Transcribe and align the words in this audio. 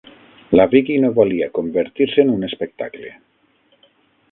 La 0.59 0.63
Vicky 0.71 0.95
no 1.03 1.11
volia 1.19 1.49
convertir-se 1.59 2.25
en 2.25 2.33
un 2.39 2.49
espectacle. 2.51 3.15